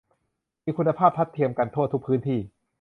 [0.63, 2.39] มีคุณภาพทัดเทียมกันทั่วทุกพื้นที่